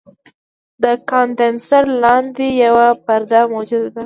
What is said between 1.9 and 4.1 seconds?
لاندې یوه پرده موجوده ده.